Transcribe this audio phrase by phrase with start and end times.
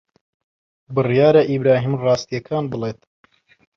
[0.95, 2.99] بڕیارە ئیبراهیم ڕاستییەکان بڵێت.